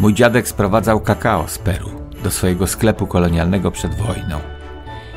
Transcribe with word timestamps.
Mój 0.00 0.14
dziadek 0.14 0.48
sprowadzał 0.48 1.00
kakao 1.00 1.48
z 1.48 1.58
Peru 1.58 1.90
do 2.24 2.30
swojego 2.30 2.66
sklepu 2.66 3.06
kolonialnego 3.06 3.70
przed 3.70 3.94
wojną. 3.94 4.40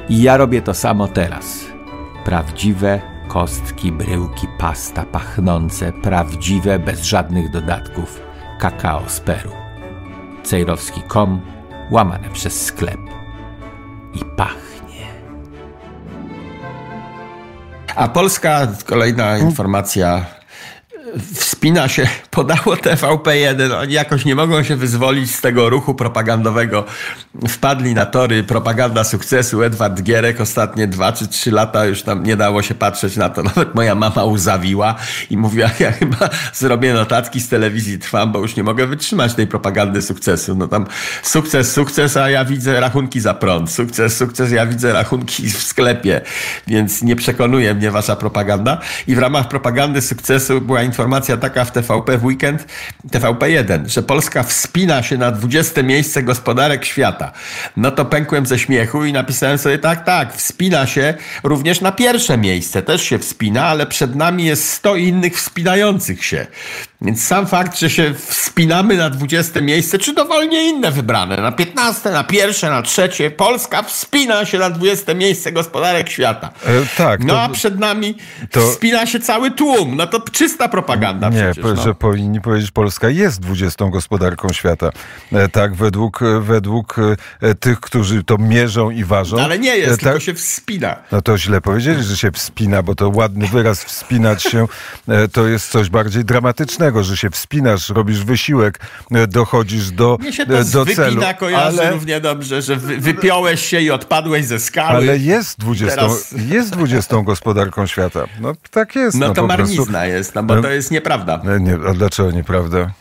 I 0.09 0.21
ja 0.21 0.37
robię 0.37 0.61
to 0.61 0.73
samo 0.73 1.07
teraz. 1.07 1.65
Prawdziwe 2.25 3.01
kostki, 3.27 3.91
bryłki, 3.91 4.47
pasta 4.57 5.05
pachnące, 5.05 5.93
prawdziwe, 5.93 6.79
bez 6.79 7.03
żadnych 7.03 7.51
dodatków, 7.51 8.21
kakao 8.59 9.09
z 9.09 9.19
Peru. 9.19 9.51
Cejrowski.com, 10.43 11.41
łamane 11.91 12.29
przez 12.29 12.65
sklep. 12.65 12.99
I 14.13 14.19
pachnie. 14.37 15.07
A 17.95 18.07
Polska, 18.07 18.67
kolejna 18.85 19.37
informacja, 19.37 20.25
wspina 21.61 21.87
się, 21.87 22.07
podało 22.29 22.75
TVP1, 22.75 23.73
oni 23.81 23.93
jakoś 23.93 24.25
nie 24.25 24.35
mogą 24.35 24.63
się 24.63 24.75
wyzwolić 24.75 25.35
z 25.35 25.41
tego 25.41 25.69
ruchu 25.69 25.95
propagandowego. 25.95 26.85
Wpadli 27.47 27.93
na 27.93 28.05
tory 28.05 28.43
propaganda 28.43 29.03
sukcesu. 29.03 29.63
Edward 29.63 30.01
Gierek 30.01 30.41
ostatnie 30.41 30.87
dwa 30.87 31.11
czy 31.11 31.27
trzy 31.27 31.51
lata 31.51 31.85
już 31.85 32.03
tam 32.03 32.23
nie 32.23 32.35
dało 32.35 32.61
się 32.61 32.75
patrzeć 32.75 33.17
na 33.17 33.29
to. 33.29 33.43
Nawet 33.55 33.75
moja 33.75 33.95
mama 33.95 34.23
uzawiła 34.23 34.95
i 35.29 35.37
mówiła, 35.37 35.69
ja 35.79 35.91
chyba 35.91 36.29
zrobię 36.53 36.93
notatki 36.93 37.39
z 37.39 37.49
telewizji 37.49 37.99
Trwam, 37.99 38.31
bo 38.31 38.39
już 38.39 38.55
nie 38.55 38.63
mogę 38.63 38.87
wytrzymać 38.87 39.33
tej 39.33 39.47
propagandy 39.47 40.01
sukcesu. 40.01 40.55
No 40.55 40.67
tam 40.67 40.85
sukces, 41.23 41.71
sukces, 41.71 42.17
a 42.17 42.29
ja 42.29 42.45
widzę 42.45 42.79
rachunki 42.79 43.19
za 43.19 43.33
prąd. 43.33 43.71
Sukces, 43.71 44.17
sukces, 44.17 44.51
ja 44.51 44.65
widzę 44.65 44.93
rachunki 44.93 45.49
w 45.49 45.63
sklepie. 45.63 46.21
Więc 46.67 47.01
nie 47.01 47.15
przekonuje 47.15 47.73
mnie 47.73 47.91
wasza 47.91 48.15
propaganda. 48.15 48.77
I 49.07 49.15
w 49.15 49.19
ramach 49.19 49.47
propagandy 49.47 50.01
sukcesu 50.01 50.61
była 50.61 50.83
informacja 50.83 51.37
taka 51.37 51.50
w 51.65 51.71
TVP 51.71 52.17
w 52.17 52.25
weekend, 52.25 52.67
TVP1, 53.11 53.87
że 53.87 54.03
Polska 54.03 54.43
wspina 54.43 55.03
się 55.03 55.17
na 55.17 55.31
20 55.31 55.83
miejsce 55.83 56.23
gospodarek 56.23 56.85
świata. 56.85 57.31
No 57.77 57.91
to 57.91 58.05
pękłem 58.05 58.45
ze 58.45 58.59
śmiechu 58.59 59.05
i 59.05 59.13
napisałem 59.13 59.57
sobie 59.57 59.79
tak, 59.79 60.05
tak, 60.05 60.33
wspina 60.33 60.87
się 60.87 61.13
również 61.43 61.81
na 61.81 61.91
pierwsze 61.91 62.37
miejsce, 62.37 62.81
też 62.81 63.03
się 63.03 63.19
wspina, 63.19 63.65
ale 63.65 63.87
przed 63.87 64.15
nami 64.15 64.45
jest 64.45 64.69
100 64.69 64.95
innych 64.95 65.37
wspinających 65.37 66.25
się. 66.25 66.47
Więc 67.03 67.23
sam 67.27 67.47
fakt, 67.47 67.79
że 67.79 67.89
się 67.89 68.13
wspinamy 68.13 68.97
na 68.97 69.09
20 69.09 69.61
miejsce, 69.61 69.97
czy 69.97 70.13
dowolnie 70.13 70.69
inne 70.69 70.91
wybrane, 70.91 71.37
na 71.37 71.51
15, 71.51 72.09
na 72.09 72.23
pierwsze, 72.23 72.69
na 72.69 72.81
trzecie, 72.81 73.31
Polska 73.31 73.83
wspina 73.83 74.45
się 74.45 74.57
na 74.59 74.69
20 74.69 75.13
miejsce 75.13 75.51
gospodarek 75.51 76.09
świata. 76.09 76.49
E, 76.65 76.71
tak. 76.97 77.23
No 77.23 77.33
to- 77.33 77.41
a 77.41 77.49
przed 77.49 77.79
nami 77.79 78.17
to- 78.51 78.61
wspina 78.71 79.05
się 79.05 79.19
cały 79.19 79.51
tłum. 79.51 79.95
No 79.95 80.07
to 80.07 80.19
czysta 80.31 80.69
propaganda 80.69 81.29
Nie, 81.29 81.35
przecież. 81.41 81.63
po- 81.63 81.73
no. 81.73 81.81
że 81.83 81.95
powinni 81.95 82.41
powiedzieć, 82.41 82.71
Polska 82.71 83.09
jest 83.09 83.39
20 83.39 83.89
gospodarką 83.89 84.47
świata. 84.53 84.89
E, 85.33 85.49
Tak, 85.49 85.75
według, 85.75 86.21
e, 86.21 86.39
według 86.39 86.95
e, 87.41 87.55
tych, 87.55 87.79
którzy 87.79 88.23
to 88.23 88.37
mierzą 88.37 88.89
i 88.89 89.03
ważą. 89.03 89.39
Ale 89.41 89.59
nie 89.59 89.71
E, 89.71 89.77
jest, 89.77 89.99
tylko 89.99 90.13
tak- 90.13 90.21
się 90.23 90.33
wspina. 90.33 90.95
No 91.11 91.21
to 91.21 91.37
źle 91.37 91.61
powiedzieli, 91.61 92.03
że 92.03 92.17
się 92.17 92.31
wspina, 92.31 92.83
bo 92.83 92.95
to 92.95 93.09
ładny 93.09 93.47
wyraz 93.47 93.83
wspinać 93.83 94.43
się 94.43 94.67
e, 95.07 95.27
to 95.27 95.47
jest 95.47 95.69
coś 95.71 95.89
bardziej 95.89 96.25
dramatycznego, 96.25 96.90
że 96.99 97.17
się 97.17 97.29
wspinasz, 97.29 97.89
robisz 97.89 98.23
wysiłek, 98.23 98.79
e, 99.11 99.27
dochodzisz 99.27 99.91
do, 99.91 100.17
Mnie 100.21 100.33
się 100.33 100.43
e, 100.43 100.45
to 100.45 100.63
do 100.63 100.85
celu. 100.85 101.09
wypina 101.13 101.33
kojarzy 101.33 101.81
Ale, 101.81 101.91
równie 101.91 102.19
dobrze, 102.21 102.61
że 102.61 102.75
wy, 102.75 102.97
wypiąłeś 102.97 103.65
się 103.65 103.81
i 103.81 103.91
odpadłeś 103.91 104.45
ze 104.45 104.59
skały. 104.59 104.89
ale 104.89 105.17
jest 105.17 105.59
20, 105.59 105.95
Teraz- 105.95 106.35
jest 106.49 106.69
20 106.69 107.21
gospodarką 107.23 107.85
świata. 107.87 108.25
No 108.39 108.53
tak 108.71 108.95
jest. 108.95 109.17
no 109.17 109.29
to 109.33 109.41
po 109.41 109.47
prostu. 109.47 109.75
marnizna 109.75 110.05
jest, 110.05 110.35
no 110.35 110.43
bo 110.43 110.55
No. 110.55 110.61
to 110.61 110.69
jest 110.69 110.91
nieprawda. 110.91 111.41
E, 111.55 111.59
Nie, 111.59 111.77
a 111.89 111.93
dlaczego 111.93 112.31
nieprawda? 112.31 112.91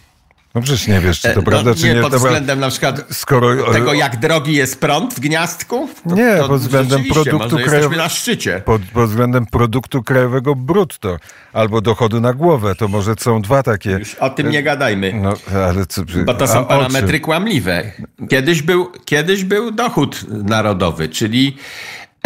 No 0.55 0.61
przecież 0.61 0.87
nie 0.89 1.01
wiesz, 1.01 1.21
czy 1.21 1.35
to 1.35 1.41
E, 1.41 1.43
prawda, 1.43 1.71
no, 1.71 1.77
czy 1.77 1.85
nie, 1.85 1.95
nie. 1.95 2.01
pod 2.01 2.15
względem 2.15 2.61
na 2.61 2.69
przykład 2.71 3.05
Skoro, 3.13 3.69
e, 3.69 3.73
tego, 3.73 3.95
jak 3.95 4.17
drogi 4.17 4.53
jest 4.55 4.81
prąd 4.81 5.15
w 5.15 5.21
gniazdku? 5.21 5.89
To, 6.09 6.15
Nie, 6.15 6.37
to 6.37 6.49
pod 6.49 6.61
względem 6.61 7.05
produktu 7.05 7.39
może 7.39 7.57
krajow- 7.57 7.73
jesteśmy 7.73 7.97
na 7.97 8.09
szczycie. 8.09 8.63
pod, 8.65 8.83
pod 8.83 9.09
względem 9.11 9.47
produktu 9.47 10.03
krajowego 10.03 10.55
brutto 10.55 11.17
albo 11.53 11.81
dochodu 11.81 12.21
na 12.21 12.33
głowę, 12.33 12.75
to 12.75 12.89
może 12.89 13.15
są 13.19 13.43
dwa 13.43 13.63
takie. 13.63 13.91
Już 13.91 14.15
o 14.15 14.31
tym 14.31 14.51
nie 14.51 14.63
gadajmy. 14.63 15.13
No, 15.15 15.35
ale 15.69 15.87
co, 15.87 16.03
Bo 16.25 16.35
to 16.35 16.47
są 16.47 16.65
parametry 16.65 17.21
kłamliwe. 17.21 17.93
Kiedyś 18.31 18.63
był, 18.63 18.93
kiedyś 19.05 19.45
był 19.45 19.71
dochód 19.71 20.25
narodowy, 20.29 21.09
czyli 21.09 21.57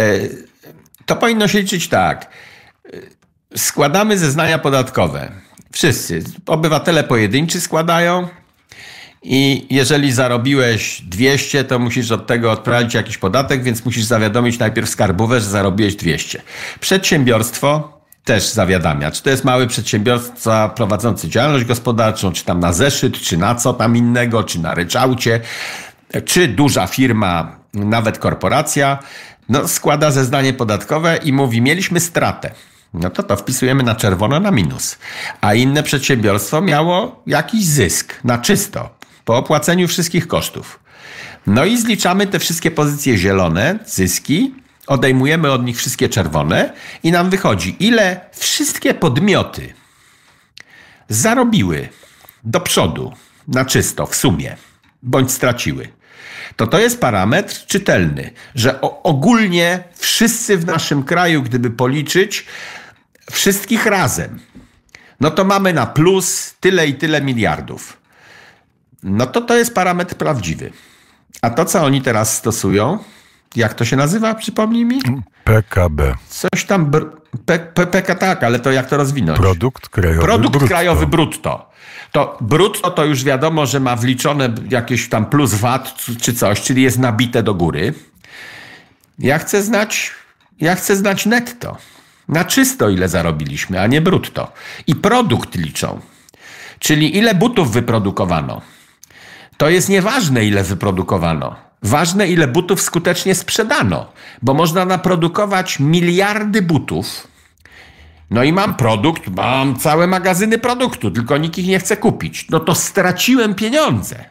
e, 0.01 0.05
to 1.05 1.15
powinno 1.15 1.47
się 1.47 1.59
liczyć 1.59 1.87
tak. 1.89 2.25
E, 2.93 3.57
Składamy 3.57 4.17
zeznania 4.17 4.59
podatkowe. 4.59 5.31
Wszyscy. 5.75 6.23
Obywatele 6.45 7.03
pojedynczy 7.03 7.61
składają. 7.61 8.27
I 9.23 9.67
jeżeli 9.69 10.11
zarobiłeś 10.11 11.01
200, 11.01 11.63
to 11.63 11.79
musisz 11.79 12.11
od 12.11 12.27
tego 12.27 12.51
odprawić 12.51 12.93
jakiś 12.93 13.17
podatek, 13.17 13.63
więc 13.63 13.85
musisz 13.85 14.03
zawiadomić 14.03 14.59
najpierw 14.59 14.89
skarbówę, 14.89 15.39
że 15.39 15.45
zarobiłeś 15.45 15.95
200. 15.95 16.41
Przedsiębiorstwo 16.79 17.99
też 18.23 18.49
zawiadamia. 18.49 19.11
Czy 19.11 19.23
to 19.23 19.29
jest 19.29 19.45
mały 19.45 19.67
przedsiębiorca 19.67 20.69
prowadzący 20.69 21.29
działalność 21.29 21.65
gospodarczą, 21.65 22.31
czy 22.31 22.45
tam 22.45 22.59
na 22.59 22.73
zeszyt, 22.73 23.21
czy 23.21 23.37
na 23.37 23.55
co 23.55 23.73
tam 23.73 23.97
innego, 23.97 24.43
czy 24.43 24.59
na 24.59 24.73
ryczałcie, 24.73 25.41
czy 26.25 26.47
duża 26.47 26.87
firma, 26.87 27.59
nawet 27.73 28.17
korporacja, 28.19 28.99
no, 29.49 29.67
składa 29.67 30.11
zeznanie 30.11 30.53
podatkowe 30.53 31.17
i 31.17 31.33
mówi, 31.33 31.61
mieliśmy 31.61 31.99
stratę. 31.99 32.51
No 32.99 33.09
to 33.09 33.23
to 33.23 33.35
wpisujemy 33.35 33.83
na 33.83 33.95
czerwono 33.95 34.39
na 34.39 34.51
minus. 34.51 34.97
A 35.41 35.53
inne 35.53 35.83
przedsiębiorstwo 35.83 36.61
miało 36.61 37.23
jakiś 37.27 37.65
zysk 37.65 38.13
na 38.23 38.37
czysto, 38.37 38.89
po 39.25 39.37
opłaceniu 39.37 39.87
wszystkich 39.87 40.27
kosztów. 40.27 40.79
No 41.47 41.65
i 41.65 41.77
zliczamy 41.77 42.27
te 42.27 42.39
wszystkie 42.39 42.71
pozycje 42.71 43.17
zielone, 43.17 43.79
zyski, 43.85 44.55
odejmujemy 44.87 45.51
od 45.51 45.65
nich 45.65 45.77
wszystkie 45.77 46.09
czerwone 46.09 46.73
i 47.03 47.11
nam 47.11 47.29
wychodzi, 47.29 47.75
ile 47.79 48.19
wszystkie 48.31 48.93
podmioty 48.93 49.73
zarobiły 51.09 51.89
do 52.43 52.59
przodu 52.59 53.13
na 53.47 53.65
czysto 53.65 54.05
w 54.05 54.15
sumie, 54.15 54.57
bądź 55.03 55.31
straciły. 55.31 55.87
To 56.55 56.67
to 56.67 56.79
jest 56.79 57.01
parametr 57.01 57.65
czytelny, 57.65 58.31
że 58.55 58.81
ogólnie 58.81 59.83
wszyscy 59.95 60.57
w 60.57 60.65
naszym 60.65 61.03
kraju, 61.03 61.43
gdyby 61.43 61.69
policzyć 61.69 62.45
wszystkich 63.31 63.85
razem, 63.85 64.39
no 65.19 65.31
to 65.31 65.43
mamy 65.43 65.73
na 65.73 65.85
plus 65.85 66.55
tyle 66.59 66.87
i 66.87 66.93
tyle 66.93 67.21
miliardów. 67.21 67.97
No 69.03 69.25
to 69.25 69.41
to 69.41 69.55
jest 69.57 69.73
parametr 69.75 70.15
prawdziwy. 70.15 70.71
A 71.41 71.49
to, 71.49 71.65
co 71.65 71.83
oni 71.83 72.01
teraz 72.01 72.37
stosują, 72.37 72.99
jak 73.55 73.73
to 73.73 73.85
się 73.85 73.95
nazywa, 73.95 74.35
przypomnij 74.35 74.85
mi? 74.85 74.99
PKB. 75.43 76.15
Coś 76.29 76.65
tam, 76.65 76.91
br- 76.91 77.09
P, 77.45 77.59
P, 77.59 77.87
PK 77.87 78.15
tak, 78.15 78.43
ale 78.43 78.59
to 78.59 78.71
jak 78.71 78.87
to 78.89 78.97
rozwinąć? 78.97 79.39
Produkt 79.39 79.89
krajowy 79.89 80.21
Produkt 80.21 80.51
brutto. 80.51 80.67
krajowy 80.67 81.07
brutto. 81.07 81.69
To 82.11 82.37
brutto 82.41 82.91
to 82.91 83.05
już 83.05 83.23
wiadomo, 83.23 83.65
że 83.65 83.79
ma 83.79 83.95
wliczone 83.95 84.49
jakieś 84.69 85.09
tam 85.09 85.25
plus 85.25 85.53
VAT 85.53 85.95
czy 86.21 86.33
coś, 86.33 86.61
czyli 86.61 86.81
jest 86.81 86.99
nabite 86.99 87.43
do 87.43 87.53
góry. 87.53 87.93
Ja 89.19 89.39
chcę 89.39 89.63
znać, 89.63 90.11
ja 90.59 90.75
chcę 90.75 90.95
znać 90.95 91.25
netto. 91.25 91.77
Na 92.27 92.45
czysto 92.45 92.89
ile 92.89 93.07
zarobiliśmy, 93.07 93.81
a 93.81 93.87
nie 93.87 94.01
brutto. 94.01 94.51
I 94.87 94.95
produkt 94.95 95.55
liczą. 95.55 95.99
Czyli 96.79 97.17
ile 97.17 97.35
butów 97.35 97.71
wyprodukowano. 97.71 98.61
To 99.57 99.69
jest 99.69 99.89
nieważne, 99.89 100.45
ile 100.45 100.63
wyprodukowano. 100.63 101.55
Ważne, 101.83 102.27
ile 102.27 102.47
butów 102.47 102.81
skutecznie 102.81 103.35
sprzedano, 103.35 104.11
bo 104.41 104.53
można 104.53 104.85
naprodukować 104.85 105.79
miliardy 105.79 106.61
butów. 106.61 107.27
No 108.29 108.43
i 108.43 108.53
mam 108.53 108.75
produkt, 108.75 109.27
mam 109.27 109.75
całe 109.75 110.07
magazyny 110.07 110.57
produktu, 110.57 111.11
tylko 111.11 111.37
nikt 111.37 111.57
ich 111.57 111.67
nie 111.67 111.79
chce 111.79 111.97
kupić. 111.97 112.49
No 112.49 112.59
to 112.59 112.75
straciłem 112.75 113.55
pieniądze, 113.55 114.25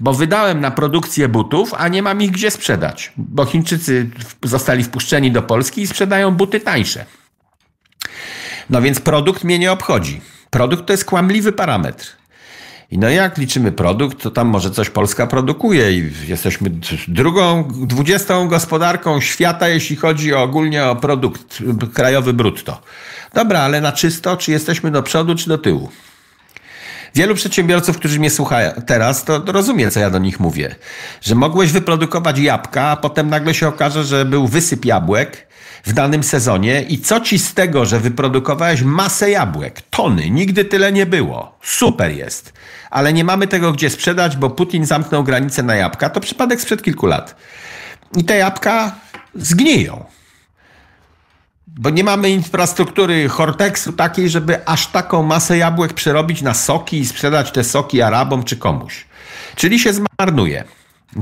bo 0.00 0.14
wydałem 0.14 0.60
na 0.60 0.70
produkcję 0.70 1.28
butów, 1.28 1.74
a 1.74 1.88
nie 1.88 2.02
mam 2.02 2.22
ich 2.22 2.30
gdzie 2.30 2.50
sprzedać, 2.50 3.12
bo 3.16 3.44
Chińczycy 3.44 4.10
zostali 4.42 4.84
wpuszczeni 4.84 5.30
do 5.30 5.42
Polski 5.42 5.82
i 5.82 5.86
sprzedają 5.86 6.30
buty 6.30 6.60
tańsze. 6.60 7.04
No 8.70 8.82
więc 8.82 9.00
produkt 9.00 9.44
mnie 9.44 9.58
nie 9.58 9.72
obchodzi. 9.72 10.20
Produkt 10.50 10.86
to 10.86 10.92
jest 10.92 11.04
kłamliwy 11.04 11.52
parametr. 11.52 12.06
I 12.90 12.98
no 12.98 13.08
jak 13.08 13.38
liczymy 13.38 13.72
produkt, 13.72 14.22
to 14.22 14.30
tam 14.30 14.48
może 14.48 14.70
coś 14.70 14.90
Polska 14.90 15.26
produkuje 15.26 15.92
i 15.92 16.12
jesteśmy 16.26 16.70
drugą, 17.08 17.68
dwudziestą 17.86 18.48
gospodarką 18.48 19.20
świata, 19.20 19.68
jeśli 19.68 19.96
chodzi 19.96 20.34
ogólnie 20.34 20.84
o 20.84 20.96
produkt 20.96 21.58
krajowy 21.94 22.32
brutto. 22.32 22.80
Dobra, 23.34 23.60
ale 23.60 23.80
na 23.80 23.92
czysto, 23.92 24.36
czy 24.36 24.50
jesteśmy 24.50 24.90
do 24.90 25.02
przodu, 25.02 25.34
czy 25.34 25.48
do 25.48 25.58
tyłu? 25.58 25.90
Wielu 27.14 27.34
przedsiębiorców, 27.34 27.98
którzy 27.98 28.18
mnie 28.18 28.30
słuchają 28.30 28.70
teraz, 28.86 29.24
to 29.24 29.42
rozumie, 29.46 29.90
co 29.90 30.00
ja 30.00 30.10
do 30.10 30.18
nich 30.18 30.40
mówię. 30.40 30.74
Że 31.20 31.34
mogłeś 31.34 31.72
wyprodukować 31.72 32.38
jabłka, 32.38 32.82
a 32.82 32.96
potem 32.96 33.30
nagle 33.30 33.54
się 33.54 33.68
okaże, 33.68 34.04
że 34.04 34.24
był 34.24 34.48
wysyp 34.48 34.84
jabłek 34.84 35.46
w 35.84 35.92
danym 35.92 36.22
sezonie 36.22 36.82
i 36.82 36.98
co 36.98 37.20
ci 37.20 37.38
z 37.38 37.54
tego, 37.54 37.86
że 37.86 38.00
wyprodukowałeś 38.00 38.82
masę 38.82 39.30
jabłek, 39.30 39.80
tony, 39.90 40.30
nigdy 40.30 40.64
tyle 40.64 40.92
nie 40.92 41.06
było. 41.06 41.58
Super 41.62 42.12
jest. 42.12 42.52
Ale 42.90 43.12
nie 43.12 43.24
mamy 43.24 43.46
tego 43.46 43.72
gdzie 43.72 43.90
sprzedać, 43.90 44.36
bo 44.36 44.50
Putin 44.50 44.86
zamknął 44.86 45.24
granicę 45.24 45.62
na 45.62 45.74
jabłka. 45.74 46.10
To 46.10 46.20
przypadek 46.20 46.60
sprzed 46.60 46.82
kilku 46.82 47.06
lat. 47.06 47.36
I 48.16 48.24
te 48.24 48.36
jabłka 48.36 48.94
zgniją. 49.34 50.04
Bo 51.78 51.90
nie 51.90 52.04
mamy 52.04 52.30
infrastruktury 52.30 53.28
Hortexu 53.28 53.92
takiej, 53.92 54.28
żeby 54.28 54.66
aż 54.66 54.86
taką 54.86 55.22
masę 55.22 55.58
jabłek 55.58 55.92
przerobić 55.92 56.42
na 56.42 56.54
soki 56.54 56.98
i 56.98 57.06
sprzedać 57.06 57.52
te 57.52 57.64
soki 57.64 58.02
Arabom 58.02 58.42
czy 58.42 58.56
komuś. 58.56 59.06
Czyli 59.56 59.78
się 59.78 59.92
zmarnuje. 59.92 60.64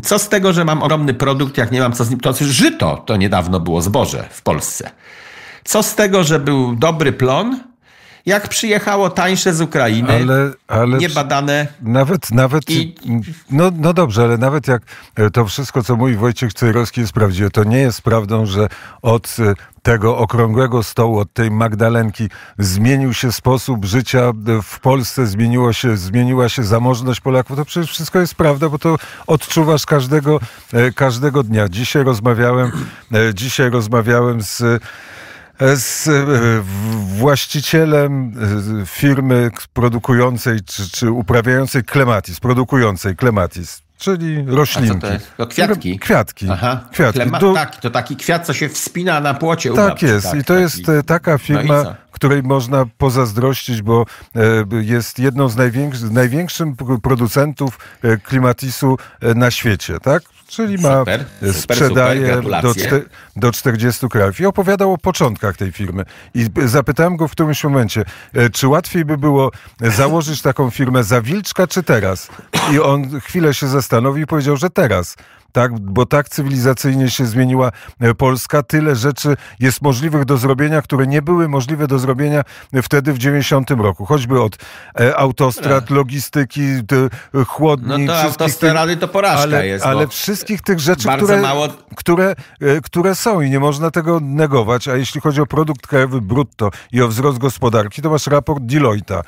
Co 0.02 0.18
z 0.18 0.28
tego, 0.28 0.52
że 0.52 0.64
mam 0.64 0.82
ogromny 0.82 1.14
produkt, 1.14 1.58
jak 1.58 1.72
nie 1.72 1.80
mam 1.80 1.92
co 1.92 2.04
z 2.04 2.10
nim? 2.10 2.20
To 2.20 2.32
żyto 2.40 3.02
to 3.06 3.16
niedawno 3.16 3.60
było 3.60 3.82
zboże 3.82 4.28
w 4.30 4.42
Polsce. 4.42 4.90
Co 5.64 5.82
z 5.82 5.94
tego, 5.94 6.24
że 6.24 6.40
był 6.40 6.76
dobry 6.76 7.12
plon, 7.12 7.60
jak 8.26 8.48
przyjechało 8.48 9.10
tańsze 9.10 9.54
z 9.54 9.60
Ukrainy, 9.60 10.12
ale, 10.12 10.50
ale 10.68 10.98
niebadane. 10.98 11.66
Nawet, 11.82 12.30
nawet, 12.30 12.70
i... 12.70 12.94
no, 13.50 13.70
no 13.76 13.92
dobrze, 13.92 14.22
ale 14.22 14.38
nawet 14.38 14.68
jak 14.68 14.82
e, 15.16 15.30
to 15.30 15.46
wszystko, 15.46 15.82
co 15.82 15.96
mówi 15.96 16.16
Wojciech 16.16 16.54
Cejrowski 16.54 17.00
jest 17.00 17.12
prawdziwe, 17.12 17.50
to 17.50 17.64
nie 17.64 17.78
jest 17.78 18.02
prawdą, 18.02 18.46
że 18.46 18.68
od 19.02 19.36
e, 19.38 19.54
tego 19.82 20.18
okrągłego 20.18 20.82
stołu, 20.82 21.18
od 21.18 21.32
tej 21.32 21.50
Magdalenki 21.50 22.28
zmienił 22.58 23.14
się 23.14 23.32
sposób 23.32 23.84
życia 23.84 24.20
e, 24.20 24.62
w 24.62 24.80
Polsce, 24.80 25.26
zmieniło 25.26 25.72
się, 25.72 25.96
zmieniła 25.96 26.48
się 26.48 26.62
zamożność 26.62 27.20
Polaków. 27.20 27.56
To 27.56 27.64
przecież 27.64 27.90
wszystko 27.90 28.18
jest 28.18 28.34
prawda, 28.34 28.68
bo 28.68 28.78
to 28.78 28.96
odczuwasz 29.26 29.86
każdego, 29.86 30.40
każdego 30.94 31.42
dnia. 31.42 31.68
Dzisiaj 31.68 32.04
rozmawiałem, 32.04 32.70
dzisiaj 33.34 33.70
rozmawiałem 33.70 34.42
z 34.42 34.82
z 35.74 36.08
e, 36.08 36.12
właścicielem 37.16 38.32
e, 38.82 38.86
firmy 38.86 39.50
produkującej 39.72 40.60
czy, 40.66 40.90
czy 40.90 41.10
uprawiającej 41.10 41.84
klematis, 41.84 42.40
produkującej 42.40 43.16
klematis 43.16 43.82
czyli 44.02 44.44
roślinki. 44.46 44.90
A 44.90 44.94
co 44.94 45.06
to 45.06 45.12
jest? 45.12 45.36
To 45.36 45.46
kwiatki? 45.46 45.98
Kwiatki. 45.98 46.46
Aha. 46.50 46.80
kwiatki. 46.92 47.20
Klema- 47.20 47.38
Do... 47.40 47.52
Tak, 47.52 47.76
to 47.76 47.90
taki 47.90 48.16
kwiat, 48.16 48.46
co 48.46 48.52
się 48.52 48.68
wspina 48.68 49.20
na 49.20 49.34
płocie. 49.34 49.72
Tak 49.72 50.02
jest. 50.02 50.26
Tak, 50.30 50.40
I 50.40 50.44
to 50.44 50.54
taki... 50.54 50.62
jest 50.62 50.88
e, 50.88 51.02
taka 51.02 51.38
firma, 51.38 51.82
no 51.82 51.94
której 52.22 52.42
można 52.42 52.86
pozazdrościć, 52.98 53.82
bo 53.82 54.06
jest 54.82 55.18
jedną 55.18 55.48
z 55.48 55.56
największych, 55.56 56.10
największych 56.10 56.68
producentów 57.02 57.78
klimatisu 58.24 58.98
na 59.34 59.50
świecie, 59.50 60.00
tak? 60.00 60.22
Czyli 60.48 60.78
ma, 60.78 60.98
super, 60.98 61.24
sprzedaje 61.52 62.34
super, 62.34 62.62
do, 62.62 62.74
do 63.36 63.52
40 63.52 64.08
krajów. 64.08 64.40
I 64.40 64.46
opowiadał 64.46 64.92
o 64.92 64.98
początkach 64.98 65.56
tej 65.56 65.72
firmy. 65.72 66.04
I 66.34 66.46
zapytałem 66.64 67.16
go 67.16 67.28
w 67.28 67.32
którymś 67.32 67.64
momencie, 67.64 68.04
e, 68.34 68.50
czy 68.50 68.68
łatwiej 68.68 69.04
by 69.04 69.18
było 69.18 69.50
założyć 69.80 70.42
taką 70.42 70.70
firmę 70.70 71.04
za 71.04 71.22
Wilczka, 71.22 71.66
czy 71.66 71.82
teraz? 71.82 72.28
I 72.72 72.80
on 72.80 73.20
chwilę 73.20 73.54
się 73.54 73.68
zastanowił 73.68 74.22
i 74.22 74.26
powiedział, 74.26 74.56
że 74.56 74.70
teraz 74.70 75.16
tak, 75.52 75.80
bo 75.80 76.06
tak 76.06 76.28
cywilizacyjnie 76.28 77.10
się 77.10 77.26
zmieniła 77.26 77.72
e, 78.00 78.14
Polska. 78.14 78.62
Tyle 78.62 78.96
rzeczy 78.96 79.36
jest 79.60 79.82
możliwych 79.82 80.24
do 80.24 80.36
zrobienia, 80.36 80.82
które 80.82 81.06
nie 81.06 81.22
były 81.22 81.48
możliwe 81.48 81.86
do 81.86 81.98
zrobienia 81.98 82.42
wtedy 82.82 83.12
w 83.12 83.18
90 83.18 83.70
roku. 83.70 84.06
Choćby 84.06 84.40
od 84.40 84.56
e, 85.00 85.16
autostrad, 85.16 85.90
logistyki, 85.90 86.62
chłodni. 87.46 88.04
No 88.04 88.12
to 88.12 88.22
autostrady 88.22 88.96
to 88.96 89.08
porażka 89.08 89.42
ale, 89.42 89.66
jest. 89.66 89.86
Ale 89.86 90.08
wszystkich 90.08 90.60
tych 90.60 90.80
rzeczy, 90.80 91.08
które, 91.16 91.40
mało... 91.40 91.68
które, 91.96 92.34
e, 92.60 92.80
które 92.80 93.14
są 93.14 93.40
i 93.40 93.50
nie 93.50 93.60
można 93.60 93.90
tego 93.90 94.20
negować. 94.20 94.88
A 94.88 94.96
jeśli 94.96 95.20
chodzi 95.20 95.40
o 95.40 95.46
produkt 95.46 95.86
krajowy 95.86 96.20
brutto 96.20 96.70
i 96.92 97.02
o 97.02 97.08
wzrost 97.08 97.38
gospodarki, 97.38 98.02
to 98.02 98.10
masz 98.10 98.26
raport 98.26 98.62
Deloitte'a, 98.62 99.22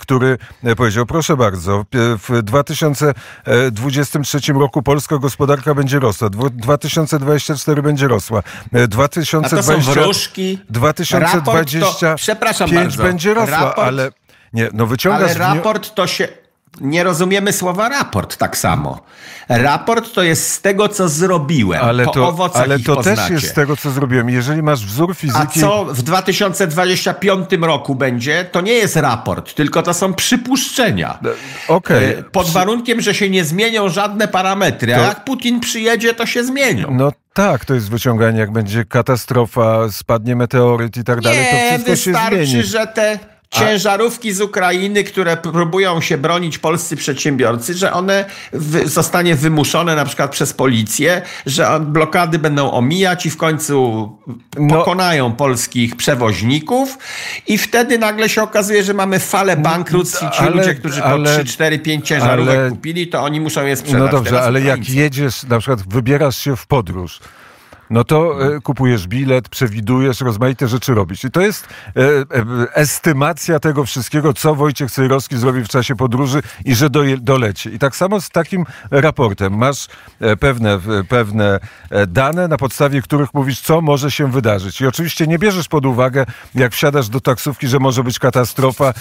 który 0.00 0.38
powiedział, 0.76 1.06
proszę 1.06 1.36
bardzo, 1.36 1.84
w 2.28 2.42
2023 2.42 4.52
roku 4.52 4.82
polska 4.82 5.18
gospodarka 5.18 5.63
gospodarka 5.64 5.74
będzie 5.74 5.98
rosła. 6.00 6.30
2024 6.30 7.82
będzie 7.82 8.08
rosła. 8.08 8.42
2020, 8.88 9.38
A 9.38 9.48
to 9.48 9.62
są 9.62 9.92
wróżki. 9.92 10.58
2025 10.70 12.00
to, 12.00 12.14
przepraszam 12.16 12.70
bardzo, 12.70 13.02
będzie 13.02 13.34
rosła, 13.34 13.60
raport, 13.60 13.78
ale 13.78 14.12
nie, 14.52 14.68
no 14.72 14.86
wyciągasz... 14.86 15.36
Ale 15.36 15.54
raport 15.54 15.94
to 15.94 16.06
się 16.06 16.28
nie 16.80 17.04
rozumiemy 17.04 17.52
słowa 17.52 17.88
raport 17.88 18.36
tak 18.36 18.56
samo. 18.56 19.00
Raport 19.48 20.12
to 20.12 20.22
jest 20.22 20.52
z 20.52 20.60
tego, 20.60 20.88
co 20.88 21.08
zrobiłem. 21.08 21.84
Ale 21.84 22.06
to, 22.06 22.50
ale 22.54 22.78
to 22.78 23.02
też 23.02 23.30
jest 23.30 23.48
z 23.48 23.52
tego, 23.52 23.76
co 23.76 23.90
zrobiłem. 23.90 24.30
Jeżeli 24.30 24.62
masz 24.62 24.86
wzór 24.86 25.14
fizyki... 25.16 25.40
A 25.42 25.60
co 25.60 25.84
w 25.84 26.02
2025 26.02 27.48
roku 27.60 27.94
będzie, 27.94 28.44
to 28.44 28.60
nie 28.60 28.72
jest 28.72 28.96
raport, 28.96 29.54
tylko 29.54 29.82
to 29.82 29.94
są 29.94 30.14
przypuszczenia. 30.14 31.18
Okay. 31.68 32.16
E, 32.18 32.22
pod 32.22 32.50
warunkiem, 32.50 33.00
że 33.00 33.14
się 33.14 33.30
nie 33.30 33.44
zmienią 33.44 33.88
żadne 33.88 34.28
parametry. 34.28 34.94
A 34.94 34.98
jak 34.98 35.24
Putin 35.24 35.60
przyjedzie, 35.60 36.14
to 36.14 36.26
się 36.26 36.44
zmienią. 36.44 36.88
No 36.90 37.12
tak, 37.32 37.64
to 37.64 37.74
jest 37.74 37.90
wyciąganie, 37.90 38.40
jak 38.40 38.52
będzie 38.52 38.84
katastrofa, 38.84 39.90
spadnie 39.90 40.36
meteoryt 40.36 40.96
i 40.96 41.04
tak 41.04 41.20
dalej, 41.20 41.46
to 41.50 41.56
wszystko 41.68 41.96
się 41.96 42.12
zmieni. 42.28 42.46
wystarczy, 42.46 42.62
że 42.62 42.86
te 42.86 43.33
ciężarówki 43.50 44.32
z 44.32 44.40
Ukrainy, 44.40 45.04
które 45.04 45.36
próbują 45.36 46.00
się 46.00 46.18
bronić 46.18 46.58
polscy 46.58 46.96
przedsiębiorcy, 46.96 47.74
że 47.74 47.92
one 47.92 48.24
w, 48.52 48.88
zostanie 48.88 49.34
wymuszone 49.34 49.96
na 49.96 50.04
przykład 50.04 50.30
przez 50.30 50.52
policję, 50.52 51.22
że 51.46 51.80
blokady 51.80 52.38
będą 52.38 52.70
omijać 52.70 53.26
i 53.26 53.30
w 53.30 53.36
końcu 53.36 54.08
no. 54.58 54.76
pokonają 54.76 55.32
polskich 55.32 55.96
przewoźników 55.96 56.98
i 57.46 57.58
wtedy 57.58 57.98
nagle 57.98 58.28
się 58.28 58.42
okazuje, 58.42 58.84
że 58.84 58.94
mamy 58.94 59.18
falę 59.18 59.56
bankructw 59.56 60.22
i 60.22 60.30
ci 60.30 60.42
ale, 60.42 60.50
ludzie, 60.50 60.74
którzy 60.74 61.00
po 61.00 61.06
ale, 61.06 61.34
3, 61.34 61.44
4, 61.44 61.78
5 61.78 62.08
ciężarówek 62.08 62.58
ale, 62.58 62.70
kupili, 62.70 63.06
to 63.06 63.22
oni 63.22 63.40
muszą 63.40 63.66
je 63.66 63.76
sprzedać. 63.76 64.02
No 64.02 64.08
dobrze, 64.08 64.42
ale 64.42 64.60
jak 64.60 64.88
jedziesz, 64.88 65.42
na 65.42 65.58
przykład 65.58 65.88
wybierasz 65.88 66.36
się 66.36 66.56
w 66.56 66.66
podróż, 66.66 67.20
no 67.90 68.04
to 68.04 68.46
e, 68.56 68.60
kupujesz 68.60 69.06
bilet, 69.06 69.48
przewidujesz, 69.48 70.20
rozmaite 70.20 70.68
rzeczy 70.68 70.94
robisz. 70.94 71.24
I 71.24 71.30
to 71.30 71.40
jest 71.40 71.68
e, 71.96 72.00
e, 72.00 72.24
estymacja 72.74 73.60
tego 73.60 73.84
wszystkiego, 73.84 74.32
co 74.32 74.54
Wojciech 74.54 74.90
Cejrowski 74.90 75.36
zrobi 75.36 75.64
w 75.64 75.68
czasie 75.68 75.96
podróży 75.96 76.42
i 76.64 76.74
że 76.74 76.90
doleci. 77.20 77.74
I 77.74 77.78
tak 77.78 77.96
samo 77.96 78.20
z 78.20 78.30
takim 78.30 78.64
raportem. 78.90 79.56
Masz 79.56 79.88
pewne, 80.40 80.78
pewne 81.08 81.60
dane, 82.08 82.48
na 82.48 82.56
podstawie 82.56 83.02
których 83.02 83.34
mówisz, 83.34 83.60
co 83.60 83.80
może 83.80 84.10
się 84.10 84.30
wydarzyć. 84.30 84.80
I 84.80 84.86
oczywiście 84.86 85.26
nie 85.26 85.38
bierzesz 85.38 85.68
pod 85.68 85.86
uwagę, 85.86 86.26
jak 86.54 86.72
wsiadasz 86.72 87.08
do 87.08 87.20
taksówki, 87.20 87.68
że 87.68 87.78
może 87.78 88.04
być 88.04 88.18
katastrofa 88.18 88.92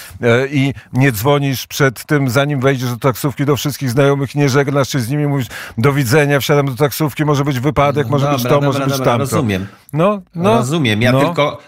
i 0.51 0.73
nie 0.93 1.11
dzwonisz 1.11 1.67
przed 1.67 2.05
tym, 2.05 2.29
zanim 2.29 2.59
wejdziesz 2.59 2.89
do 2.89 2.97
taksówki, 2.97 3.45
do 3.45 3.55
wszystkich 3.55 3.89
znajomych, 3.89 4.35
nie 4.35 4.49
żegnasz 4.49 4.89
się 4.89 4.99
z 4.99 5.09
nimi, 5.09 5.27
mówisz 5.27 5.47
do 5.77 5.93
widzenia, 5.93 6.39
wsiadam 6.39 6.65
do 6.65 6.75
taksówki, 6.75 7.25
może 7.25 7.43
być 7.43 7.59
wypadek, 7.59 8.07
może 8.07 8.25
dobra, 8.25 8.37
być 8.37 8.47
to, 8.47 8.61
może 8.61 8.72
dobra. 8.79 9.17
Rozumiem. 9.17 9.67
No, 9.93 10.21
no, 10.35 10.53
rozumiem. 10.53 11.01
Ja 11.01 11.11
no. 11.11 11.19
tylko 11.19 11.59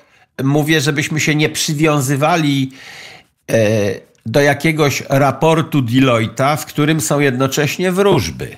mówię, 0.44 0.82
żebyśmy 0.82 1.20
się 1.20 1.36
nie 1.36 1.50
przywiązywali 1.50 2.72
e, 3.52 3.56
do 4.26 4.42
jakiegoś 4.42 5.04
raportu 5.10 5.82
Deloitte'a, 5.82 6.58
w 6.58 6.66
którym 6.66 7.02
są 7.02 7.20
jednocześnie 7.20 7.92
wróżby. 7.92 8.58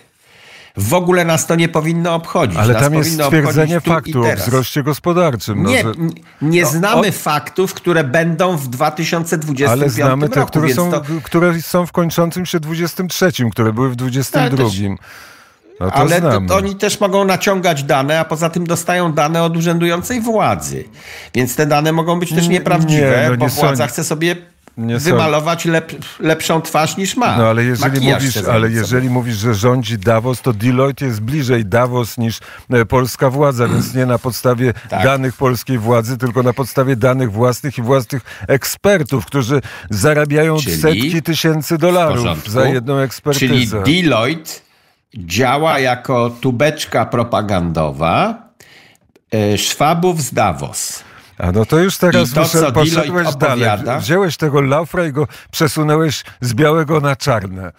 W 0.77 0.93
ogóle 0.93 1.25
nas 1.25 1.47
to 1.47 1.55
nie 1.55 1.69
powinno 1.69 2.15
obchodzić. 2.15 2.57
Ale 2.57 2.73
nas 2.73 2.83
tam 2.83 2.93
jest 2.93 3.21
stwierdzenie 3.21 3.81
faktu 3.81 4.23
o 4.23 4.35
wzroście 4.35 4.83
gospodarczym. 4.83 5.63
No, 5.63 5.69
nie, 5.69 5.83
że... 5.83 5.91
nie 6.41 6.61
no, 6.61 6.69
znamy 6.69 7.07
o... 7.07 7.11
faktów, 7.11 7.73
które 7.73 8.03
będą 8.03 8.57
w 8.57 8.67
2025 8.67 9.71
Ale 9.71 9.89
znamy 9.89 10.29
te, 10.29 10.39
roku, 10.39 10.51
które, 10.51 10.73
są, 10.73 10.91
to... 10.91 11.01
które 11.23 11.61
są 11.61 11.85
w 11.85 11.91
kończącym 11.91 12.45
się 12.45 12.59
23, 12.59 13.31
które 13.51 13.73
były 13.73 13.89
w 13.89 13.95
22. 13.95 14.63
Też... 14.63 14.81
No 15.79 15.91
Ale 15.91 16.21
to, 16.21 16.41
to 16.47 16.55
oni 16.55 16.75
też 16.75 16.99
mogą 16.99 17.25
naciągać 17.25 17.83
dane, 17.83 18.19
a 18.19 18.25
poza 18.25 18.49
tym 18.49 18.67
dostają 18.67 19.13
dane 19.13 19.43
od 19.43 19.57
urzędującej 19.57 20.21
władzy. 20.21 20.83
Więc 21.35 21.55
te 21.55 21.65
dane 21.65 21.91
mogą 21.91 22.19
być 22.19 22.33
też 22.33 22.47
nieprawdziwe, 22.47 23.21
nie, 23.23 23.29
no 23.29 23.37
bo 23.37 23.47
władza 23.47 23.83
są... 23.83 23.89
chce 23.89 24.03
sobie 24.03 24.35
nie 24.77 24.97
wymalować 24.97 25.65
lep, 25.65 25.91
lepszą 26.19 26.61
twarz 26.61 26.97
niż 26.97 27.15
ma. 27.15 27.37
No 27.37 27.47
ale 27.47 27.63
jeżeli, 27.63 28.11
mówisz, 28.13 28.37
ale 28.37 28.71
jeżeli 28.71 29.09
mówisz, 29.09 29.35
że 29.35 29.55
rządzi 29.55 29.97
Davos, 29.97 30.41
to 30.41 30.53
Deloitte 30.53 31.05
jest 31.05 31.21
bliżej 31.21 31.65
Davos 31.65 32.17
niż 32.17 32.39
e, 32.69 32.85
polska 32.85 33.29
władza, 33.29 33.67
więc 33.67 33.93
nie 33.93 34.05
na 34.05 34.19
podstawie 34.19 34.73
tak. 34.89 35.03
danych 35.03 35.35
polskiej 35.35 35.77
władzy, 35.77 36.17
tylko 36.17 36.43
na 36.43 36.53
podstawie 36.53 36.95
danych 36.95 37.31
własnych 37.31 37.77
i 37.77 37.81
własnych 37.81 38.21
ekspertów, 38.47 39.25
którzy 39.25 39.61
zarabiają 39.89 40.57
Czyli 40.57 40.77
setki 40.77 41.21
tysięcy 41.21 41.77
dolarów 41.77 42.49
za 42.49 42.65
jedną 42.65 42.97
ekspertyzę. 42.97 43.83
Czyli 43.83 44.03
Deloitte 44.03 44.66
działa 45.15 45.79
jako 45.79 46.29
tubeczka 46.29 47.05
propagandowa 47.05 48.47
e, 49.33 49.57
Szwabów 49.57 50.21
z 50.21 50.33
Davos. 50.33 51.03
A 51.37 51.51
no 51.51 51.65
to 51.65 51.79
już 51.79 51.97
teraz 51.97 52.31
to, 52.31 52.43
wyszedł, 52.43 52.73
poszedłeś 52.73 53.35
dalej. 53.35 53.69
Wziąłeś 53.99 54.37
tego 54.37 54.61
laufra 54.61 55.05
i 55.05 55.11
go 55.11 55.27
przesunąłeś 55.51 56.23
z 56.41 56.53
białego 56.53 56.99
na 56.99 57.15
czarne. 57.15 57.71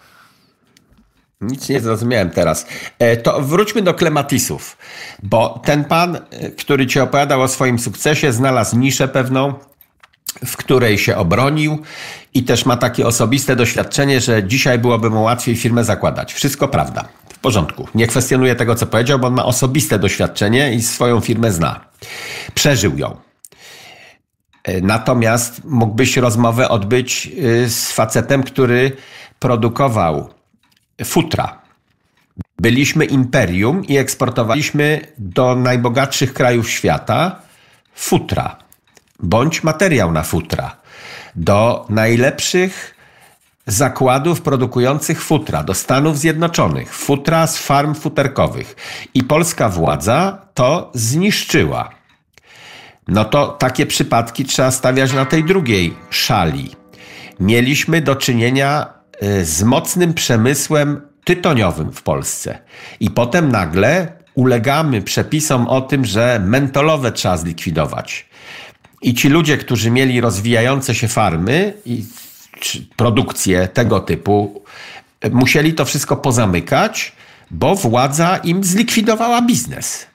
Nic 1.41 1.69
nie 1.69 1.79
zrozumiałem 1.79 2.29
teraz. 2.29 2.65
E, 2.99 3.17
to 3.17 3.41
wróćmy 3.41 3.81
do 3.81 3.93
klematisów, 3.93 4.77
bo 5.23 5.61
ten 5.65 5.83
pan, 5.83 6.15
e, 6.15 6.49
który 6.49 6.87
ci 6.87 6.99
opowiadał 6.99 7.41
o 7.41 7.47
swoim 7.47 7.79
sukcesie, 7.79 8.33
znalazł 8.33 8.77
niszę 8.77 9.07
pewną, 9.07 9.53
w 10.45 10.57
której 10.57 10.97
się 10.97 11.17
obronił 11.17 11.81
i 12.33 12.43
też 12.43 12.65
ma 12.65 12.77
takie 12.77 13.07
osobiste 13.07 13.55
doświadczenie, 13.55 14.21
że 14.21 14.43
dzisiaj 14.43 14.79
byłoby 14.79 15.09
mu 15.09 15.23
łatwiej 15.23 15.55
firmę 15.55 15.83
zakładać. 15.83 16.33
Wszystko 16.33 16.67
prawda. 16.67 17.05
W 17.39 17.41
porządku. 17.41 17.87
Nie 17.95 18.07
kwestionuję 18.07 18.55
tego, 18.55 18.75
co 18.75 18.87
powiedział, 18.87 19.19
bo 19.19 19.27
on 19.27 19.33
ma 19.33 19.45
osobiste 19.45 19.99
doświadczenie 19.99 20.73
i 20.73 20.81
swoją 20.81 21.19
firmę 21.19 21.51
zna. 21.51 21.79
Przeżył 22.53 22.97
ją. 22.97 23.17
E, 24.63 24.81
natomiast 24.81 25.65
mógłbyś 25.65 26.17
rozmowę 26.17 26.69
odbyć 26.69 27.31
z 27.67 27.91
facetem, 27.91 28.43
który 28.43 28.91
produkował 29.39 30.29
futra. 31.05 31.61
Byliśmy 32.57 33.05
imperium 33.05 33.85
i 33.85 33.97
eksportowaliśmy 33.97 34.99
do 35.17 35.55
najbogatszych 35.55 36.33
krajów 36.33 36.69
świata 36.69 37.41
futra, 37.95 38.55
bądź 39.19 39.63
materiał 39.63 40.11
na 40.11 40.23
futra, 40.23 40.75
do 41.35 41.85
najlepszych 41.89 42.95
zakładów 43.65 44.41
produkujących 44.41 45.23
futra, 45.23 45.63
do 45.63 45.73
Stanów 45.73 46.19
Zjednoczonych, 46.19 46.93
futra 46.93 47.47
z 47.47 47.57
farm 47.57 47.95
futerkowych. 47.95 48.75
I 49.13 49.23
polska 49.23 49.69
władza 49.69 50.41
to 50.53 50.91
zniszczyła. 50.93 51.89
No 53.07 53.25
to 53.25 53.47
takie 53.47 53.85
przypadki 53.85 54.45
trzeba 54.45 54.71
stawiać 54.71 55.13
na 55.13 55.25
tej 55.25 55.43
drugiej 55.43 55.93
szali. 56.09 56.75
Mieliśmy 57.39 58.01
do 58.01 58.15
czynienia 58.15 58.99
Y, 59.23 59.45
z 59.45 59.63
mocnym 59.63 60.13
przemysłem 60.13 61.01
tytoniowym 61.23 61.91
w 61.91 62.01
Polsce. 62.01 62.59
I 62.99 63.09
potem 63.11 63.51
nagle 63.51 64.11
ulegamy 64.35 65.01
przepisom 65.01 65.67
o 65.67 65.81
tym, 65.81 66.05
że 66.05 66.41
mentolowe 66.45 67.11
trzeba 67.11 67.37
zlikwidować. 67.37 68.29
I 69.01 69.13
ci 69.13 69.29
ludzie, 69.29 69.57
którzy 69.57 69.91
mieli 69.91 70.21
rozwijające 70.21 70.95
się 70.95 71.07
farmy 71.07 71.73
i 71.85 72.05
produkcję 72.95 73.67
tego 73.67 73.99
typu, 73.99 74.63
musieli 75.31 75.73
to 75.73 75.85
wszystko 75.85 76.17
pozamykać, 76.17 77.11
bo 77.51 77.75
władza 77.75 78.37
im 78.37 78.63
zlikwidowała 78.63 79.41
biznes 79.41 80.09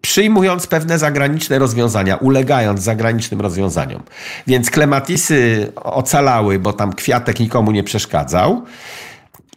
przyjmując 0.00 0.66
pewne 0.66 0.98
zagraniczne 0.98 1.58
rozwiązania, 1.58 2.16
ulegając 2.16 2.82
zagranicznym 2.82 3.40
rozwiązaniom. 3.40 4.02
Więc 4.46 4.70
klematisy 4.70 5.72
ocalały, 5.74 6.58
bo 6.58 6.72
tam 6.72 6.92
kwiatek 6.92 7.40
nikomu 7.40 7.70
nie 7.72 7.84
przeszkadzał. 7.84 8.64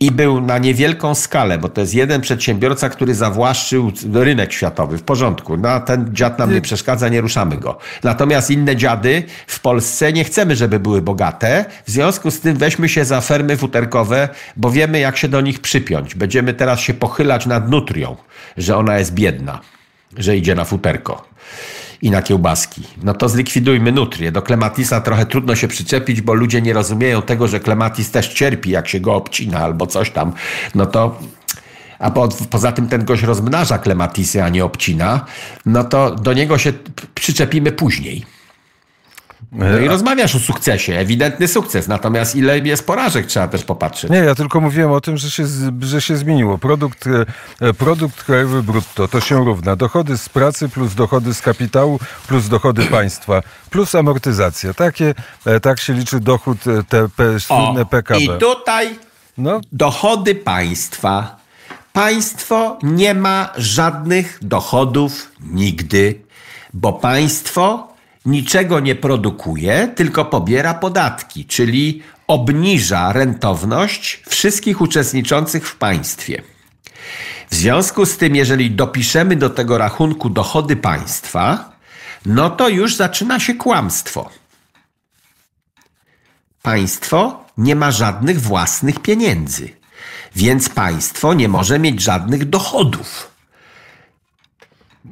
I 0.01 0.11
był 0.11 0.41
na 0.41 0.57
niewielką 0.57 1.15
skalę, 1.15 1.57
bo 1.57 1.69
to 1.69 1.81
jest 1.81 1.93
jeden 1.93 2.21
przedsiębiorca, 2.21 2.89
który 2.89 3.15
zawłaszczył 3.15 3.91
rynek 4.13 4.53
światowy. 4.53 4.97
W 4.97 5.03
porządku. 5.03 5.57
No, 5.57 5.79
ten 5.79 6.09
dziad 6.13 6.39
nam 6.39 6.53
nie 6.53 6.61
przeszkadza, 6.61 7.09
nie 7.09 7.21
ruszamy 7.21 7.57
go. 7.57 7.77
Natomiast 8.03 8.51
inne 8.51 8.75
dziady 8.75 9.23
w 9.47 9.59
Polsce 9.59 10.13
nie 10.13 10.23
chcemy, 10.23 10.55
żeby 10.55 10.79
były 10.79 11.01
bogate. 11.01 11.65
W 11.85 11.91
związku 11.91 12.31
z 12.31 12.39
tym 12.39 12.57
weźmy 12.57 12.89
się 12.89 13.05
za 13.05 13.21
fermy 13.21 13.57
futerkowe, 13.57 14.29
bo 14.57 14.71
wiemy, 14.71 14.99
jak 14.99 15.17
się 15.17 15.27
do 15.27 15.41
nich 15.41 15.59
przypiąć. 15.59 16.15
Będziemy 16.15 16.53
teraz 16.53 16.79
się 16.79 16.93
pochylać 16.93 17.45
nad 17.45 17.69
nutrią, 17.69 18.15
że 18.57 18.77
ona 18.77 18.99
jest 18.99 19.13
biedna 19.13 19.61
że 20.17 20.37
idzie 20.37 20.55
na 20.55 20.65
futerko 20.65 21.25
i 22.01 22.11
na 22.11 22.21
kiełbaski. 22.21 22.81
No 23.03 23.13
to 23.13 23.29
zlikwidujmy 23.29 23.91
nutrię. 23.91 24.31
Do 24.31 24.41
klematisa 24.41 25.01
trochę 25.01 25.25
trudno 25.25 25.55
się 25.55 25.67
przyczepić, 25.67 26.21
bo 26.21 26.33
ludzie 26.33 26.61
nie 26.61 26.73
rozumieją 26.73 27.21
tego, 27.21 27.47
że 27.47 27.59
klematis 27.59 28.11
też 28.11 28.33
cierpi, 28.33 28.69
jak 28.69 28.87
się 28.87 28.99
go 28.99 29.15
obcina 29.15 29.59
albo 29.59 29.87
coś 29.87 30.11
tam. 30.11 30.33
No 30.75 30.85
to 30.85 31.19
a 31.99 32.11
po, 32.11 32.29
poza 32.49 32.71
tym 32.71 32.87
ten 32.87 33.05
gość 33.05 33.23
rozmnaża 33.23 33.77
klematisy, 33.77 34.43
a 34.43 34.49
nie 34.49 34.65
obcina, 34.65 35.25
no 35.65 35.83
to 35.83 36.15
do 36.15 36.33
niego 36.33 36.57
się 36.57 36.73
przyczepimy 37.15 37.71
później. 37.71 38.25
No 39.51 39.79
i 39.79 39.87
rozmawiasz 39.87 40.35
o 40.35 40.39
sukcesie, 40.39 40.93
ewidentny 40.93 41.47
sukces, 41.47 41.87
natomiast 41.87 42.35
ile 42.35 42.59
jest 42.59 42.87
porażek, 42.87 43.25
trzeba 43.25 43.47
też 43.47 43.63
popatrzeć. 43.63 44.11
Nie, 44.11 44.17
ja 44.17 44.35
tylko 44.35 44.61
mówiłem 44.61 44.91
o 44.91 45.01
tym, 45.01 45.17
że 45.17 45.31
się, 45.31 45.45
że 45.81 46.01
się 46.01 46.17
zmieniło. 46.17 46.57
Produkt, 46.57 47.05
e, 47.61 47.73
produkt 47.73 48.23
krajowy 48.23 48.63
brutto 48.63 49.07
to 49.07 49.21
się 49.21 49.45
równa. 49.45 49.75
Dochody 49.75 50.17
z 50.17 50.29
pracy 50.29 50.69
plus 50.69 50.95
dochody 50.95 51.33
z 51.33 51.41
kapitału 51.41 51.99
plus 52.27 52.49
dochody 52.49 52.85
państwa 52.85 53.41
plus 53.69 53.95
amortyzacja. 53.95 54.73
Takie, 54.73 55.13
e, 55.45 55.59
tak 55.59 55.79
się 55.79 55.93
liczy 55.93 56.19
dochód 56.19 56.57
e, 56.67 56.83
te, 57.15 57.39
słynne 57.39 57.85
PKB. 57.85 58.21
I 58.21 58.29
tutaj 58.39 58.99
no. 59.37 59.61
dochody 59.71 60.35
państwa. 60.35 61.41
Państwo 61.93 62.77
nie 62.83 63.13
ma 63.13 63.49
żadnych 63.57 64.39
dochodów 64.41 65.31
nigdy, 65.39 66.21
bo 66.73 66.93
państwo 66.93 67.90
niczego 68.25 68.79
nie 68.79 68.95
produkuje, 68.95 69.87
tylko 69.95 70.25
pobiera 70.25 70.73
podatki, 70.73 71.45
czyli 71.45 72.03
obniża 72.27 73.13
rentowność 73.13 74.23
wszystkich 74.27 74.81
uczestniczących 74.81 75.67
w 75.67 75.75
państwie. 75.75 76.41
W 77.49 77.55
związku 77.55 78.05
z 78.05 78.17
tym, 78.17 78.35
jeżeli 78.35 78.71
dopiszemy 78.71 79.35
do 79.35 79.49
tego 79.49 79.77
rachunku 79.77 80.29
dochody 80.29 80.75
państwa, 80.75 81.71
no 82.25 82.49
to 82.49 82.69
już 82.69 82.95
zaczyna 82.95 83.39
się 83.39 83.53
kłamstwo. 83.53 84.29
Państwo 86.61 87.45
nie 87.57 87.75
ma 87.75 87.91
żadnych 87.91 88.41
własnych 88.41 88.99
pieniędzy, 88.99 89.69
więc 90.35 90.69
państwo 90.69 91.33
nie 91.33 91.47
może 91.47 91.79
mieć 91.79 92.01
żadnych 92.01 92.49
dochodów. 92.49 93.30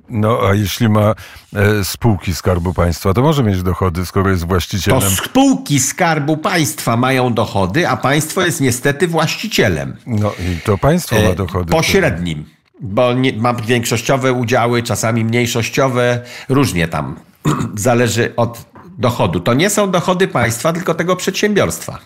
No, 0.09 0.39
a 0.49 0.53
jeśli 0.53 0.89
ma 0.89 1.15
e, 1.55 1.83
spółki 1.83 2.35
Skarbu 2.35 2.73
Państwa, 2.73 3.13
to 3.13 3.21
może 3.21 3.43
mieć 3.43 3.63
dochody, 3.63 4.05
skoro 4.05 4.29
jest 4.29 4.47
właścicielem. 4.47 5.01
To 5.01 5.09
spółki 5.09 5.79
Skarbu 5.79 6.37
Państwa 6.37 6.97
mają 6.97 7.33
dochody, 7.33 7.87
a 7.87 7.97
państwo 7.97 8.41
jest 8.41 8.61
niestety 8.61 9.07
właścicielem. 9.07 9.95
No 10.05 10.31
i 10.31 10.61
to 10.61 10.77
państwo 10.77 11.15
ma 11.15 11.21
e, 11.21 11.35
dochody. 11.35 11.71
Pośrednim, 11.71 12.45
bo 12.81 13.13
nie, 13.13 13.33
ma 13.33 13.53
większościowe 13.53 14.33
udziały, 14.33 14.83
czasami 14.83 15.25
mniejszościowe, 15.25 16.21
różnie 16.49 16.87
tam. 16.87 17.15
Zależy 17.75 18.33
od 18.35 18.65
dochodu. 18.97 19.39
To 19.39 19.53
nie 19.53 19.69
są 19.69 19.91
dochody 19.91 20.27
państwa, 20.27 20.73
tylko 20.73 20.93
tego 20.93 21.15
przedsiębiorstwa. 21.15 21.99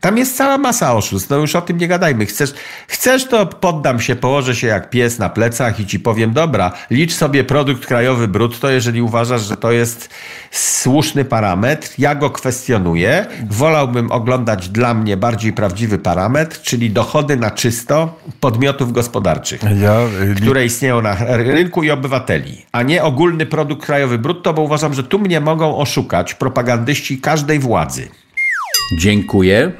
Tam 0.00 0.18
jest 0.18 0.36
cała 0.36 0.58
masa 0.58 0.94
oszustw, 0.94 1.30
no 1.30 1.36
już 1.36 1.54
o 1.56 1.60
tym 1.60 1.78
nie 1.78 1.88
gadajmy. 1.88 2.26
Chcesz, 2.26 2.54
chcesz 2.88 3.24
to 3.24 3.46
poddam 3.46 4.00
się, 4.00 4.16
położę 4.16 4.54
się 4.56 4.66
jak 4.66 4.90
pies 4.90 5.18
na 5.18 5.28
plecach 5.28 5.80
i 5.80 5.86
ci 5.86 6.00
powiem, 6.00 6.32
dobra, 6.32 6.72
licz 6.90 7.12
sobie 7.12 7.44
produkt 7.44 7.86
krajowy 7.86 8.28
brutto, 8.28 8.70
jeżeli 8.70 9.02
uważasz, 9.02 9.42
że 9.42 9.56
to 9.56 9.72
jest 9.72 10.10
słuszny 10.50 11.24
parametr. 11.24 11.88
Ja 11.98 12.14
go 12.14 12.30
kwestionuję. 12.30 13.26
Wolałbym 13.50 14.12
oglądać 14.12 14.68
dla 14.68 14.94
mnie 14.94 15.16
bardziej 15.16 15.52
prawdziwy 15.52 15.98
parametr, 15.98 16.60
czyli 16.62 16.90
dochody 16.90 17.36
na 17.36 17.50
czysto 17.50 18.18
podmiotów 18.40 18.92
gospodarczych, 18.92 19.60
ja, 19.62 20.00
li... 20.24 20.34
które 20.34 20.64
istnieją 20.64 21.02
na 21.02 21.16
rynku 21.36 21.82
i 21.82 21.90
obywateli, 21.90 22.66
a 22.72 22.82
nie 22.82 23.02
ogólny 23.02 23.46
produkt 23.46 23.86
krajowy 23.86 24.18
brutto, 24.18 24.54
bo 24.54 24.62
uważam, 24.62 24.94
że 24.94 25.02
tu 25.02 25.18
mnie 25.18 25.40
mogą 25.40 25.76
oszukać 25.76 26.34
propagandyści 26.34 27.20
każdej 27.20 27.58
władzy. 27.58 28.08
Dziękuję 28.98 29.72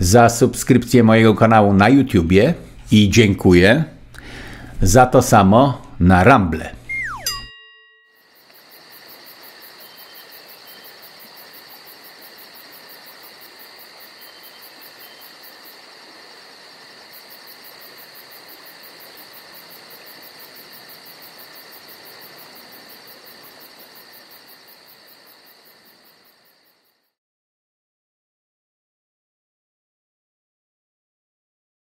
za 0.00 0.28
subskrypcję 0.28 1.02
mojego 1.02 1.34
kanału 1.34 1.72
na 1.72 1.88
YouTubie 1.88 2.54
i 2.90 3.10
dziękuję 3.10 3.84
za 4.82 5.06
to 5.06 5.22
samo 5.22 5.82
na 6.00 6.24
Ramble. 6.24 6.70